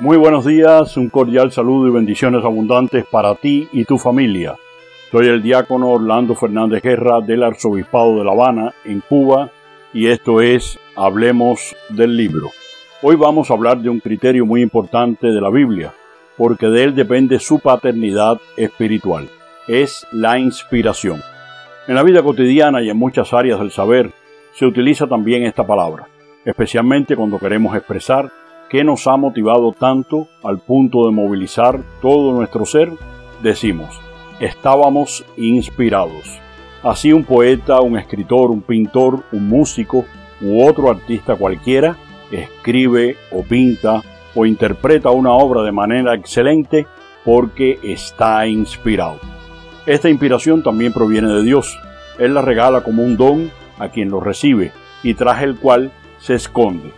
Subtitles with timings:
[0.00, 4.56] Muy buenos días, un cordial saludo y bendiciones abundantes para ti y tu familia.
[5.12, 9.50] Soy el diácono Orlando Fernández Guerra del Arzobispado de La Habana, en Cuba,
[9.92, 12.50] y esto es Hablemos del libro.
[13.02, 15.94] Hoy vamos a hablar de un criterio muy importante de la Biblia,
[16.36, 19.28] porque de él depende su paternidad espiritual.
[19.68, 21.22] Es la inspiración.
[21.86, 24.10] En la vida cotidiana y en muchas áreas del saber
[24.54, 26.08] se utiliza también esta palabra,
[26.44, 28.32] especialmente cuando queremos expresar
[28.74, 32.90] qué nos ha motivado tanto al punto de movilizar todo nuestro ser,
[33.40, 34.00] decimos,
[34.40, 36.40] estábamos inspirados.
[36.82, 40.04] Así un poeta, un escritor, un pintor, un músico
[40.40, 41.96] u otro artista cualquiera
[42.32, 44.02] escribe o pinta
[44.34, 46.84] o interpreta una obra de manera excelente
[47.24, 49.20] porque está inspirado.
[49.86, 51.78] Esta inspiración también proviene de Dios.
[52.18, 54.72] Él la regala como un don a quien lo recibe
[55.04, 56.90] y tras el cual se esconde.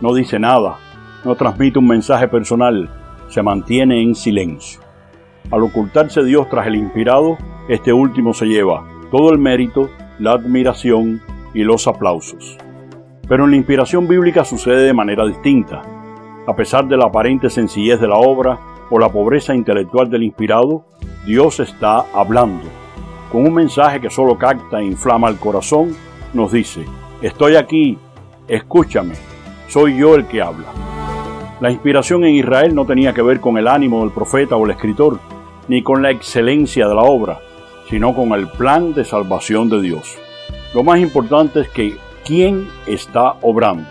[0.00, 0.78] No dice nada,
[1.24, 2.88] no transmite un mensaje personal,
[3.28, 4.80] se mantiene en silencio.
[5.50, 7.36] Al ocultarse Dios tras el inspirado,
[7.68, 11.20] este último se lleva todo el mérito, la admiración
[11.54, 12.58] y los aplausos.
[13.28, 15.82] Pero en la inspiración bíblica sucede de manera distinta.
[16.46, 18.58] A pesar de la aparente sencillez de la obra
[18.90, 20.84] o la pobreza intelectual del inspirado,
[21.24, 22.64] Dios está hablando.
[23.32, 25.94] Con un mensaje que solo capta e inflama el corazón,
[26.34, 26.84] nos dice,
[27.22, 27.98] estoy aquí,
[28.46, 29.14] escúchame,
[29.68, 30.93] soy yo el que habla.
[31.60, 34.72] La inspiración en Israel no tenía que ver con el ánimo del profeta o el
[34.72, 35.20] escritor,
[35.68, 37.38] ni con la excelencia de la obra,
[37.88, 40.18] sino con el plan de salvación de Dios.
[40.74, 43.88] Lo más importante es que quién está obrando.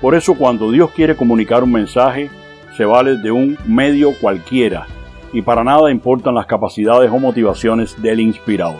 [0.00, 2.30] Por eso cuando Dios quiere comunicar un mensaje,
[2.76, 4.86] se vale de un medio cualquiera
[5.32, 8.76] y para nada importan las capacidades o motivaciones del inspirado.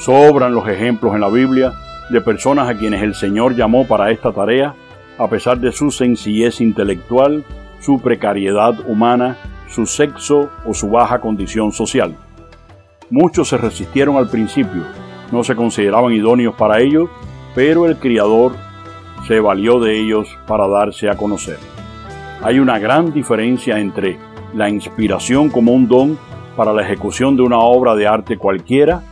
[0.00, 1.72] Sobran los ejemplos en la Biblia
[2.10, 4.74] de personas a quienes el Señor llamó para esta tarea,
[5.18, 7.44] a pesar de su sencillez intelectual,
[7.80, 9.36] su precariedad humana,
[9.68, 12.16] su sexo o su baja condición social.
[13.10, 14.82] Muchos se resistieron al principio,
[15.30, 17.10] no se consideraban idóneos para ello,
[17.54, 18.56] pero el Criador
[19.26, 21.58] se valió de ellos para darse a conocer.
[22.42, 24.18] Hay una gran diferencia entre
[24.54, 26.18] la inspiración como un don
[26.56, 29.02] para la ejecución de una obra de arte cualquiera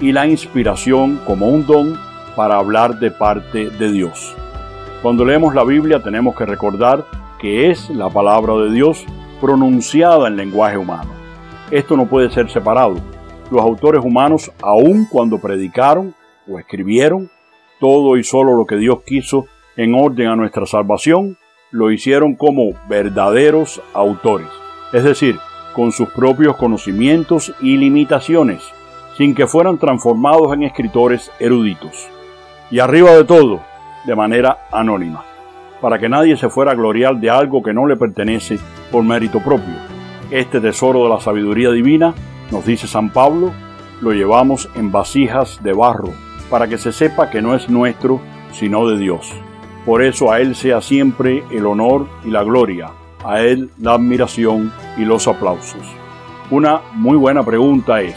[0.00, 1.98] y la inspiración como un don
[2.36, 4.34] para hablar de parte de Dios.
[5.02, 7.04] Cuando leemos la Biblia tenemos que recordar
[7.38, 9.04] que es la palabra de Dios
[9.40, 11.10] pronunciada en lenguaje humano.
[11.70, 12.96] Esto no puede ser separado.
[13.52, 16.14] Los autores humanos, aun cuando predicaron
[16.48, 17.30] o escribieron
[17.78, 21.38] todo y solo lo que Dios quiso en orden a nuestra salvación,
[21.70, 24.48] lo hicieron como verdaderos autores,
[24.92, 25.38] es decir,
[25.76, 28.62] con sus propios conocimientos y limitaciones,
[29.16, 32.08] sin que fueran transformados en escritores eruditos.
[32.72, 33.60] Y arriba de todo,
[34.08, 35.22] de manera anónima,
[35.82, 38.58] para que nadie se fuera a gloriar de algo que no le pertenece
[38.90, 39.74] por mérito propio.
[40.30, 42.14] Este tesoro de la sabiduría divina,
[42.50, 43.52] nos dice San Pablo,
[44.00, 46.08] lo llevamos en vasijas de barro,
[46.48, 49.30] para que se sepa que no es nuestro, sino de Dios.
[49.84, 52.90] Por eso a Él sea siempre el honor y la gloria,
[53.22, 55.82] a Él la admiración y los aplausos.
[56.50, 58.16] Una muy buena pregunta es,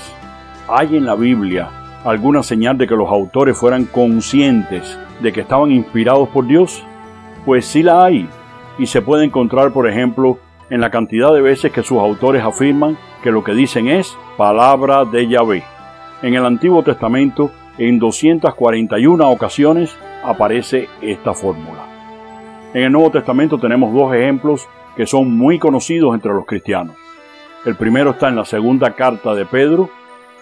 [0.69, 5.71] ¿hay en la Biblia alguna señal de que los autores fueran conscientes de que estaban
[5.71, 6.83] inspirados por Dios?
[7.45, 8.27] Pues sí la hay,
[8.77, 10.39] y se puede encontrar, por ejemplo,
[10.69, 15.05] en la cantidad de veces que sus autores afirman que lo que dicen es palabra
[15.05, 15.63] de Yahvé.
[16.21, 21.85] En el Antiguo Testamento, en 241 ocasiones aparece esta fórmula.
[22.73, 26.95] En el Nuevo Testamento tenemos dos ejemplos que son muy conocidos entre los cristianos.
[27.65, 29.89] El primero está en la segunda carta de Pedro,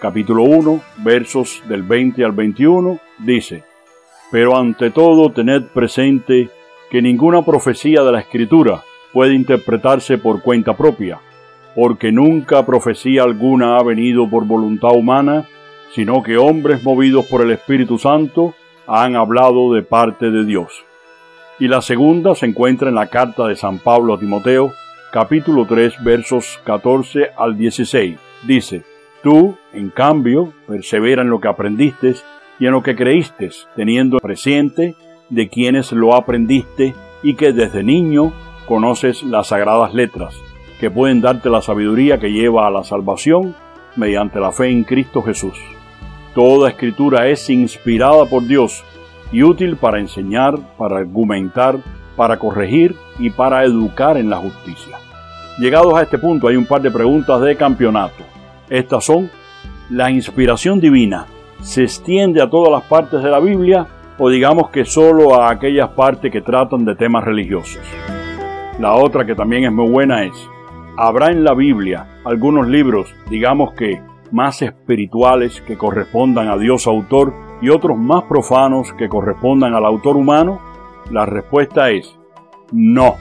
[0.00, 3.62] capítulo 1, versos del 20 al 21, dice,
[4.32, 6.48] Pero ante todo tened presente
[6.90, 11.20] que ninguna profecía de la Escritura puede interpretarse por cuenta propia,
[11.74, 15.46] porque nunca profecía alguna ha venido por voluntad humana,
[15.92, 18.54] sino que hombres movidos por el Espíritu Santo
[18.86, 20.84] han hablado de parte de Dios.
[21.58, 24.72] Y la segunda se encuentra en la carta de San Pablo a Timoteo,
[25.12, 28.18] capítulo 3, versos 14 al 16.
[28.42, 28.82] Dice,
[29.22, 32.14] Tú, en cambio, persevera en lo que aprendiste
[32.58, 34.94] y en lo que creíste, teniendo presente
[35.28, 38.32] de quienes lo aprendiste y que desde niño
[38.66, 40.34] conoces las sagradas letras,
[40.78, 43.54] que pueden darte la sabiduría que lleva a la salvación
[43.96, 45.58] mediante la fe en Cristo Jesús.
[46.34, 48.84] Toda escritura es inspirada por Dios
[49.32, 51.76] y útil para enseñar, para argumentar,
[52.16, 54.96] para corregir y para educar en la justicia.
[55.58, 58.24] Llegados a este punto hay un par de preguntas de campeonato.
[58.70, 59.28] Estas son,
[59.90, 61.26] ¿la inspiración divina
[61.60, 65.88] se extiende a todas las partes de la Biblia o digamos que solo a aquellas
[65.90, 67.82] partes que tratan de temas religiosos?
[68.78, 70.34] La otra que también es muy buena es,
[70.96, 74.00] habrá en la Biblia algunos libros, digamos que
[74.30, 80.16] más espirituales que correspondan a Dios autor y otros más profanos que correspondan al autor
[80.16, 80.60] humano?
[81.10, 82.16] La respuesta es
[82.70, 83.16] no.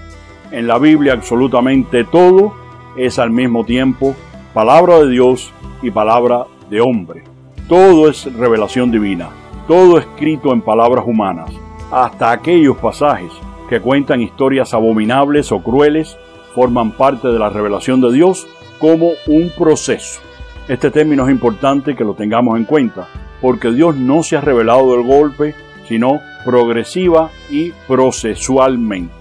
[0.51, 2.53] En la Biblia absolutamente todo
[2.95, 4.15] es al mismo tiempo
[4.59, 7.23] palabra de Dios y palabra de hombre.
[7.69, 9.29] Todo es revelación divina,
[9.69, 11.49] todo escrito en palabras humanas,
[11.89, 13.31] hasta aquellos pasajes
[13.69, 16.17] que cuentan historias abominables o crueles
[16.53, 18.47] forman parte de la revelación de Dios
[18.79, 20.19] como un proceso.
[20.67, 23.07] Este término es importante que lo tengamos en cuenta,
[23.39, 25.55] porque Dios no se ha revelado del golpe,
[25.87, 29.13] sino progresiva y procesualmente.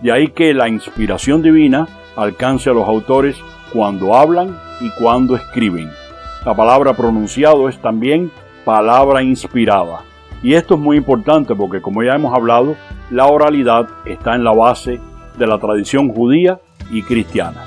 [0.00, 1.86] De ahí que la inspiración divina
[2.16, 3.36] alcance a los autores
[3.70, 5.90] cuando hablan y cuando escriben.
[6.44, 8.30] La palabra pronunciado es también
[8.64, 10.02] palabra inspirada.
[10.42, 12.76] Y esto es muy importante porque, como ya hemos hablado,
[13.10, 15.00] la oralidad está en la base
[15.36, 16.60] de la tradición judía
[16.90, 17.64] y cristiana.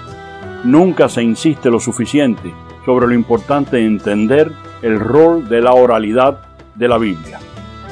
[0.63, 2.53] Nunca se insiste lo suficiente
[2.85, 6.39] sobre lo importante de entender el rol de la oralidad
[6.75, 7.39] de la Biblia.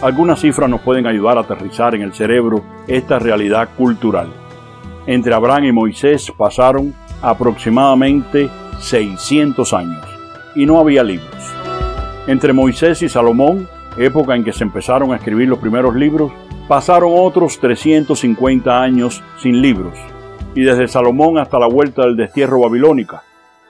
[0.02, 4.28] Algunas cifras nos pueden ayudar a aterrizar en el cerebro esta realidad cultural.
[5.06, 8.50] Entre Abraham y Moisés pasaron aproximadamente
[8.80, 10.06] 600 años
[10.56, 11.30] y no había libros.
[12.28, 13.68] Entre Moisés y Salomón,
[13.98, 16.32] época en que se empezaron a escribir los primeros libros,
[16.68, 19.98] pasaron otros 350 años sin libros.
[20.56, 23.24] Y desde Salomón hasta la vuelta del destierro babilónica,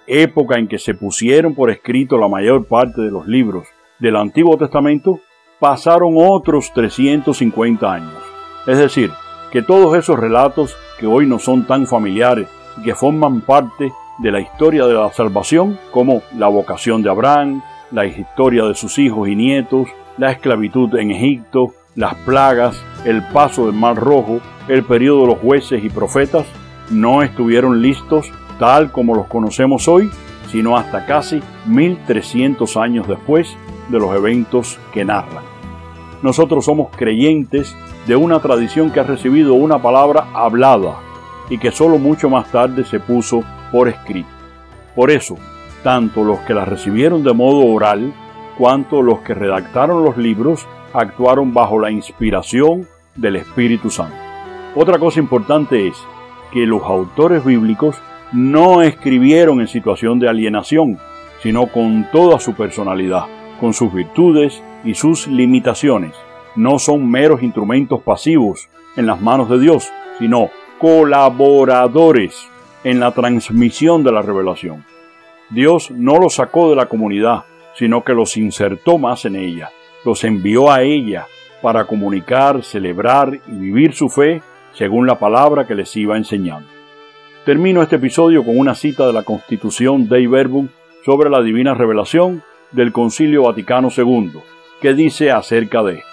[0.08, 3.68] época en que se pusieron por escrito la mayor parte de los libros
[4.00, 5.20] del Antiguo Testamento,
[5.60, 8.24] pasaron otros 350 años.
[8.66, 9.12] Es decir,
[9.52, 12.48] que todos esos relatos que hoy no son tan familiares
[12.78, 17.62] y que forman parte de la historia de la salvación, como la vocación de Abraham,
[17.92, 19.88] la historia de sus hijos y nietos,
[20.18, 25.40] la esclavitud en Egipto, las plagas, el paso del Mar Rojo, el periodo de los
[25.40, 26.46] jueces y profetas,
[26.92, 30.12] no estuvieron listos tal como los conocemos hoy,
[30.52, 33.56] sino hasta casi 1300 años después
[33.90, 35.44] de los eventos que narran.
[36.22, 37.76] Nosotros somos creyentes
[38.06, 40.98] de una tradición que ha recibido una palabra hablada
[41.50, 44.30] y que solo mucho más tarde se puso por escrito.
[44.96, 45.38] Por eso,
[45.84, 48.14] tanto los que la recibieron de modo oral,
[48.58, 54.18] cuanto los que redactaron los libros actuaron bajo la inspiración del Espíritu Santo.
[54.76, 55.96] Otra cosa importante es
[56.52, 57.96] que los autores bíblicos
[58.32, 60.98] no escribieron en situación de alienación,
[61.42, 63.26] sino con toda su personalidad
[63.60, 66.14] con sus virtudes y sus limitaciones.
[66.56, 70.50] No son meros instrumentos pasivos en las manos de Dios, sino
[70.80, 72.48] colaboradores
[72.84, 74.86] en la transmisión de la revelación.
[75.50, 77.44] Dios no los sacó de la comunidad,
[77.76, 79.72] sino que los insertó más en ella,
[80.06, 81.28] los envió a ella
[81.62, 84.42] para comunicar, celebrar y vivir su fe
[84.74, 86.70] según la palabra que les iba enseñando.
[87.46, 90.70] Termino este episodio con una cita de la Constitución Dei Verbum
[91.06, 94.34] sobre la divina revelación del Concilio Vaticano II,
[94.82, 96.04] que dice acerca de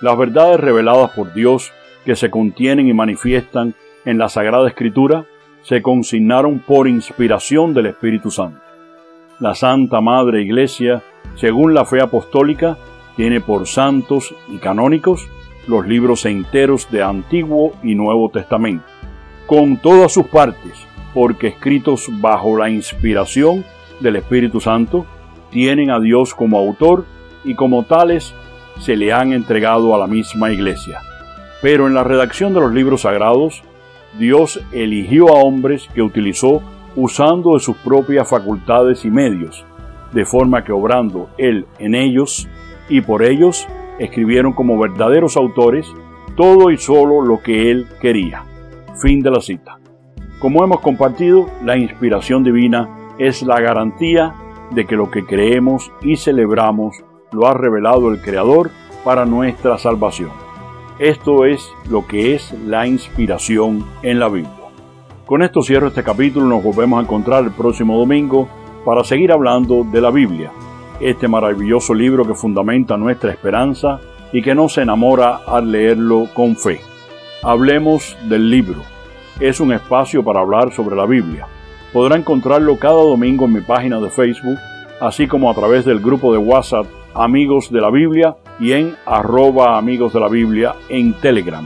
[0.00, 1.72] las verdades reveladas por Dios
[2.04, 3.74] que se contienen y manifiestan
[4.04, 5.26] en la Sagrada Escritura
[5.64, 8.60] se consignaron por inspiración del Espíritu Santo.
[9.40, 11.02] La Santa Madre Iglesia,
[11.36, 12.76] según la fe apostólica,
[13.16, 15.28] tiene por santos y canónicos
[15.66, 18.84] los libros enteros de Antiguo y Nuevo Testamento,
[19.46, 20.72] con todas sus partes,
[21.14, 23.64] porque escritos bajo la inspiración
[24.00, 25.06] del Espíritu Santo,
[25.50, 27.06] tienen a Dios como autor
[27.42, 28.34] y como tales
[28.80, 31.00] se le han entregado a la misma iglesia.
[31.62, 33.62] Pero en la redacción de los libros sagrados,
[34.18, 36.62] Dios eligió a hombres que utilizó
[36.96, 39.64] usando de sus propias facultades y medios,
[40.12, 42.48] de forma que obrando Él en ellos
[42.88, 43.66] y por ellos,
[43.98, 45.86] escribieron como verdaderos autores
[46.36, 48.44] todo y solo lo que Él quería.
[49.00, 49.78] Fin de la cita.
[50.40, 54.34] Como hemos compartido, la inspiración divina es la garantía
[54.70, 56.96] de que lo que creemos y celebramos
[57.32, 58.70] lo ha revelado el Creador
[59.04, 60.43] para nuestra salvación.
[60.98, 64.52] Esto es lo que es la inspiración en la Biblia.
[65.26, 68.48] Con esto cierro este capítulo, nos volvemos a encontrar el próximo domingo
[68.84, 70.52] para seguir hablando de la Biblia,
[71.00, 74.00] este maravilloso libro que fundamenta nuestra esperanza
[74.32, 76.80] y que nos enamora al leerlo con fe.
[77.42, 78.82] Hablemos del libro.
[79.40, 81.48] Es un espacio para hablar sobre la Biblia
[81.94, 84.58] podrá encontrarlo cada domingo en mi página de Facebook,
[85.00, 89.76] así como a través del grupo de WhatsApp Amigos de la Biblia y en arroba
[89.78, 91.64] amigos de la Biblia en Telegram.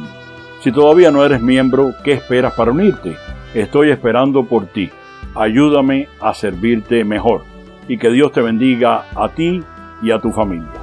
[0.61, 3.17] Si todavía no eres miembro, ¿qué esperas para unirte?
[3.55, 4.91] Estoy esperando por ti.
[5.35, 7.45] Ayúdame a servirte mejor
[7.87, 9.63] y que Dios te bendiga a ti
[10.03, 10.78] y a tu familia.